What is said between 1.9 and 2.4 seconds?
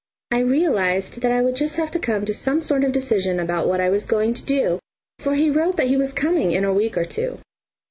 to come to